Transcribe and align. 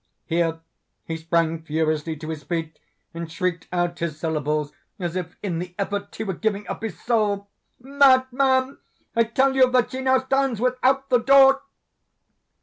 —here 0.25 0.61
he 1.05 1.15
sprang 1.15 1.61
furiously 1.61 2.15
to 2.15 2.29
his 2.29 2.41
feet, 2.41 2.79
and 3.13 3.31
shrieked 3.31 3.67
out 3.71 3.99
his 3.99 4.19
syllables, 4.19 4.71
as 4.97 5.15
if 5.15 5.35
in 5.43 5.59
the 5.59 5.75
effort 5.77 6.15
he 6.15 6.23
were 6.23 6.33
giving 6.33 6.67
up 6.67 6.81
his 6.81 6.99
soul—"_Madman! 7.01 8.79
I 9.15 9.23
tell 9.25 9.55
you 9.55 9.69
that 9.69 9.91
she 9.91 10.01
now 10.01 10.17
stands 10.17 10.59
without 10.59 11.11
the 11.11 11.19
door! 11.19 11.61